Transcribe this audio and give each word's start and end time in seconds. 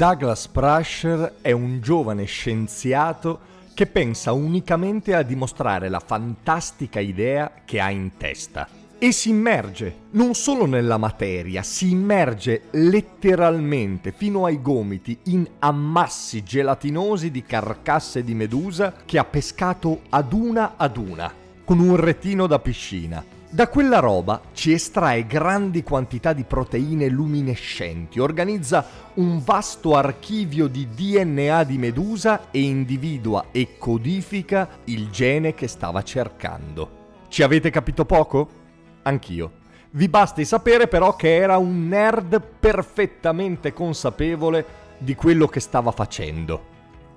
Douglas 0.00 0.48
Prusher 0.48 1.34
è 1.42 1.52
un 1.52 1.82
giovane 1.82 2.24
scienziato 2.24 3.38
che 3.74 3.84
pensa 3.84 4.32
unicamente 4.32 5.14
a 5.14 5.20
dimostrare 5.20 5.90
la 5.90 6.00
fantastica 6.00 7.00
idea 7.00 7.52
che 7.66 7.80
ha 7.80 7.90
in 7.90 8.12
testa. 8.16 8.66
E 8.98 9.12
si 9.12 9.28
immerge 9.28 9.94
non 10.12 10.32
solo 10.32 10.64
nella 10.64 10.96
materia, 10.96 11.62
si 11.62 11.90
immerge 11.90 12.62
letteralmente 12.70 14.10
fino 14.10 14.46
ai 14.46 14.62
gomiti 14.62 15.18
in 15.24 15.46
ammassi 15.58 16.42
gelatinosi 16.44 17.30
di 17.30 17.42
carcasse 17.42 18.24
di 18.24 18.32
medusa 18.32 18.94
che 19.04 19.18
ha 19.18 19.24
pescato 19.24 20.04
ad 20.08 20.32
una 20.32 20.78
ad 20.78 20.96
una, 20.96 21.30
con 21.62 21.78
un 21.78 21.96
retino 21.96 22.46
da 22.46 22.58
piscina. 22.58 23.22
Da 23.52 23.66
quella 23.66 23.98
roba 23.98 24.42
ci 24.52 24.70
estrae 24.70 25.26
grandi 25.26 25.82
quantità 25.82 26.32
di 26.32 26.44
proteine 26.44 27.08
luminescenti, 27.08 28.20
organizza 28.20 28.86
un 29.14 29.42
vasto 29.42 29.96
archivio 29.96 30.68
di 30.68 30.88
DNA 30.88 31.64
di 31.64 31.76
Medusa 31.76 32.52
e 32.52 32.60
individua 32.62 33.46
e 33.50 33.76
codifica 33.76 34.68
il 34.84 35.10
gene 35.10 35.54
che 35.54 35.66
stava 35.66 36.04
cercando. 36.04 37.24
Ci 37.26 37.42
avete 37.42 37.70
capito 37.70 38.04
poco? 38.04 38.48
Anch'io. 39.02 39.50
Vi 39.90 40.08
basti 40.08 40.44
sapere 40.44 40.86
però 40.86 41.16
che 41.16 41.34
era 41.34 41.58
un 41.58 41.88
nerd 41.88 42.40
perfettamente 42.60 43.72
consapevole 43.72 44.64
di 44.98 45.16
quello 45.16 45.48
che 45.48 45.58
stava 45.58 45.90
facendo. 45.90 46.69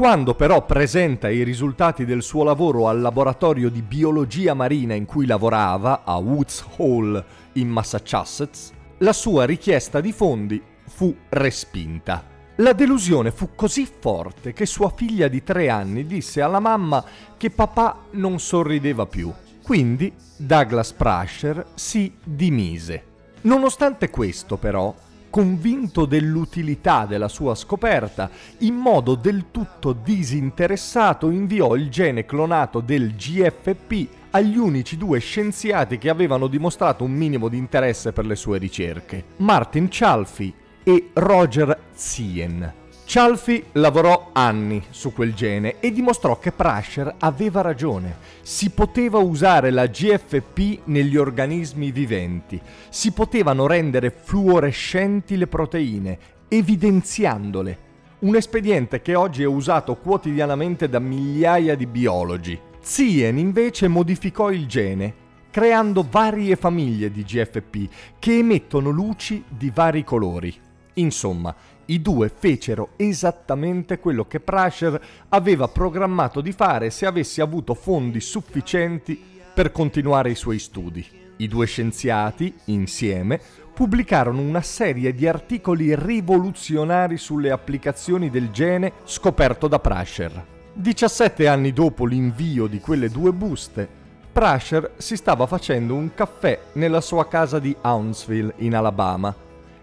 Quando 0.00 0.34
però 0.34 0.64
presenta 0.64 1.28
i 1.28 1.42
risultati 1.42 2.06
del 2.06 2.22
suo 2.22 2.42
lavoro 2.42 2.88
al 2.88 3.02
laboratorio 3.02 3.68
di 3.68 3.82
biologia 3.82 4.54
marina 4.54 4.94
in 4.94 5.04
cui 5.04 5.26
lavorava, 5.26 6.04
a 6.04 6.16
Woods 6.16 6.64
Hole 6.78 7.22
in 7.52 7.68
Massachusetts, 7.68 8.72
la 9.00 9.12
sua 9.12 9.44
richiesta 9.44 10.00
di 10.00 10.12
fondi 10.12 10.62
fu 10.86 11.14
respinta. 11.28 12.24
La 12.56 12.72
delusione 12.72 13.30
fu 13.30 13.50
così 13.54 13.86
forte 13.86 14.54
che 14.54 14.64
sua 14.64 14.88
figlia 14.88 15.28
di 15.28 15.42
tre 15.42 15.68
anni 15.68 16.06
disse 16.06 16.40
alla 16.40 16.60
mamma 16.60 17.04
che 17.36 17.50
papà 17.50 18.04
non 18.12 18.40
sorrideva 18.40 19.04
più. 19.04 19.30
Quindi 19.62 20.10
Douglas 20.34 20.94
Prusher 20.94 21.66
si 21.74 22.10
dimise. 22.24 23.04
Nonostante 23.42 24.08
questo, 24.08 24.56
però, 24.56 24.94
convinto 25.30 26.04
dell'utilità 26.04 27.06
della 27.06 27.28
sua 27.28 27.54
scoperta, 27.54 28.28
in 28.58 28.74
modo 28.74 29.14
del 29.14 29.46
tutto 29.50 29.92
disinteressato 29.92 31.30
inviò 31.30 31.76
il 31.76 31.88
gene 31.88 32.26
clonato 32.26 32.80
del 32.80 33.14
GFP 33.14 34.08
agli 34.32 34.56
unici 34.56 34.96
due 34.96 35.18
scienziati 35.20 35.98
che 35.98 36.10
avevano 36.10 36.46
dimostrato 36.46 37.04
un 37.04 37.12
minimo 37.12 37.48
di 37.48 37.56
interesse 37.56 38.12
per 38.12 38.26
le 38.26 38.36
sue 38.36 38.58
ricerche, 38.58 39.24
Martin 39.36 39.86
Chalfie 39.88 40.52
e 40.82 41.10
Roger 41.14 41.78
Zien. 41.94 42.79
Chalfie 43.12 43.64
lavorò 43.72 44.28
anni 44.34 44.84
su 44.90 45.12
quel 45.12 45.34
gene 45.34 45.80
e 45.80 45.90
dimostrò 45.90 46.38
che 46.38 46.52
Prusher 46.52 47.16
aveva 47.18 47.60
ragione. 47.60 48.18
Si 48.42 48.70
poteva 48.70 49.18
usare 49.18 49.72
la 49.72 49.88
GFP 49.88 50.82
negli 50.84 51.16
organismi 51.16 51.90
viventi, 51.90 52.60
si 52.88 53.10
potevano 53.10 53.66
rendere 53.66 54.12
fluorescenti 54.12 55.36
le 55.36 55.48
proteine, 55.48 56.18
evidenziandole. 56.46 57.78
Un 58.20 58.36
espediente 58.36 59.02
che 59.02 59.16
oggi 59.16 59.42
è 59.42 59.46
usato 59.46 59.96
quotidianamente 59.96 60.88
da 60.88 61.00
migliaia 61.00 61.74
di 61.74 61.88
biologi. 61.88 62.56
Zien 62.80 63.38
invece 63.38 63.88
modificò 63.88 64.52
il 64.52 64.68
gene, 64.68 65.14
creando 65.50 66.06
varie 66.08 66.54
famiglie 66.54 67.10
di 67.10 67.24
GFP 67.24 67.88
che 68.20 68.38
emettono 68.38 68.90
luci 68.90 69.42
di 69.48 69.72
vari 69.74 70.04
colori. 70.04 70.54
Insomma, 70.94 71.54
i 71.90 72.00
due 72.00 72.28
fecero 72.28 72.90
esattamente 72.96 73.98
quello 73.98 74.24
che 74.24 74.38
Prusher 74.38 75.00
aveva 75.30 75.66
programmato 75.66 76.40
di 76.40 76.52
fare 76.52 76.90
se 76.90 77.04
avesse 77.04 77.42
avuto 77.42 77.74
fondi 77.74 78.20
sufficienti 78.20 79.20
per 79.52 79.72
continuare 79.72 80.30
i 80.30 80.36
suoi 80.36 80.60
studi. 80.60 81.04
I 81.38 81.48
due 81.48 81.66
scienziati, 81.66 82.54
insieme, 82.66 83.40
pubblicarono 83.74 84.40
una 84.40 84.62
serie 84.62 85.12
di 85.14 85.26
articoli 85.26 85.94
rivoluzionari 85.96 87.16
sulle 87.16 87.50
applicazioni 87.50 88.30
del 88.30 88.50
gene 88.50 88.92
scoperto 89.04 89.66
da 89.66 89.80
Prusher. 89.80 90.46
17 90.72 91.48
anni 91.48 91.72
dopo 91.72 92.04
l'invio 92.04 92.68
di 92.68 92.78
quelle 92.78 93.08
due 93.08 93.32
buste, 93.32 93.88
Prusher 94.30 94.92
si 94.96 95.16
stava 95.16 95.46
facendo 95.46 95.94
un 95.94 96.14
caffè 96.14 96.60
nella 96.74 97.00
sua 97.00 97.26
casa 97.26 97.58
di 97.58 97.74
Hounsville, 97.80 98.54
in 98.58 98.76
Alabama, 98.76 99.34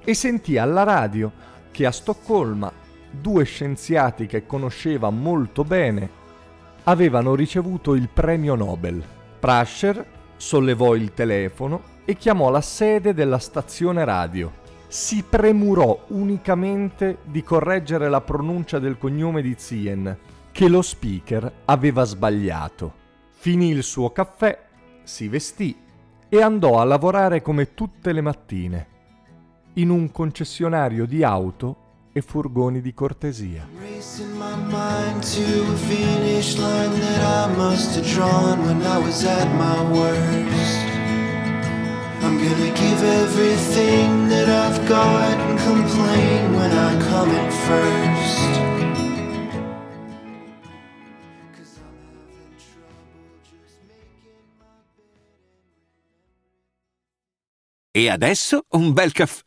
e 0.06 0.14
sentì 0.14 0.58
alla 0.58 0.84
radio 0.84 1.56
che 1.78 1.86
a 1.86 1.92
Stoccolma 1.92 2.74
due 3.12 3.44
scienziati 3.44 4.26
che 4.26 4.48
conosceva 4.48 5.12
molto 5.12 5.64
bene 5.64 6.10
avevano 6.86 7.36
ricevuto 7.36 7.94
il 7.94 8.10
premio 8.12 8.56
Nobel. 8.56 9.00
Prusher 9.40 10.04
sollevò 10.38 10.96
il 10.96 11.14
telefono 11.14 11.84
e 12.04 12.16
chiamò 12.16 12.50
la 12.50 12.62
sede 12.62 13.14
della 13.14 13.38
stazione 13.38 14.04
radio. 14.06 14.52
Si 14.88 15.22
premurò 15.22 16.06
unicamente 16.08 17.20
di 17.26 17.44
correggere 17.44 18.10
la 18.10 18.22
pronuncia 18.22 18.80
del 18.80 18.98
cognome 18.98 19.44
di 19.44 19.54
Zien, 19.56 20.18
che 20.52 20.68
lo 20.68 20.82
speaker 20.82 21.62
aveva 21.66 22.06
sbagliato. 22.06 22.92
Finì 23.34 23.70
il 23.70 23.84
suo 23.84 24.10
caffè, 24.12 24.66
si 25.04 25.28
vestì 25.28 25.78
e 26.28 26.42
andò 26.42 26.80
a 26.80 26.86
lavorare 26.86 27.44
come 27.44 27.76
tutte 27.76 28.12
le 28.14 28.22
mattine 28.22 28.96
in 29.78 29.90
un 29.90 30.12
concessionario 30.12 31.06
di 31.06 31.24
auto 31.24 32.10
e 32.12 32.22
furgoni 32.22 32.82
di 32.82 32.94
cortesia. 32.94 33.68
I'm 42.20 42.40
gonna 42.40 42.72
give 42.74 43.04
everything 43.04 44.28
that 44.28 44.50
I've 44.50 44.88
got 44.88 45.38
and 45.38 45.60
complain 45.60 46.56
when 46.56 46.72
I 46.72 46.98
come 47.10 47.32
in 47.32 47.52
first. 47.52 48.66
E 57.92 58.10
adesso 58.10 58.66
un 58.72 58.94
bel 58.94 59.12
caffè 59.12 59.47